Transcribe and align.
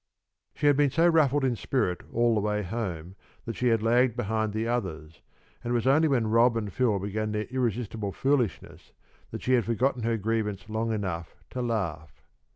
She 0.55 0.65
had 0.65 0.75
been 0.77 0.89
so 0.89 1.07
ruffled 1.07 1.43
in 1.45 1.55
spirit 1.55 2.01
all 2.11 2.33
the 2.33 2.41
way 2.41 2.63
home 2.63 3.15
that 3.45 3.55
she 3.55 3.67
had 3.67 3.83
lagged 3.83 4.15
behind 4.15 4.51
the 4.51 4.67
others, 4.67 5.21
and 5.63 5.69
it 5.69 5.73
was 5.75 5.85
only 5.85 6.07
when 6.07 6.25
Rob 6.31 6.57
and 6.57 6.73
Phil 6.73 6.97
began 6.97 7.33
their 7.33 7.43
irresistible 7.51 8.11
foolishness 8.11 8.93
that 9.29 9.43
she 9.43 9.53
had 9.53 9.65
forgotten 9.65 10.01
her 10.01 10.17
grievance 10.17 10.67
long 10.69 10.91
enough 10.91 11.35
to 11.51 11.61
laugh. 11.61 12.23